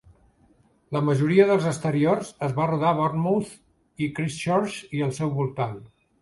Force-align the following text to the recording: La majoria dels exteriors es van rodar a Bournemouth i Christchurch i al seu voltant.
La 0.95 1.01
majoria 1.09 1.43
dels 1.51 1.67
exteriors 1.71 2.31
es 2.47 2.55
van 2.61 2.71
rodar 2.71 2.87
a 2.95 2.99
Bournemouth 3.01 3.53
i 4.07 4.09
Christchurch 4.21 4.81
i 5.01 5.05
al 5.11 5.15
seu 5.21 5.33
voltant. 5.39 5.79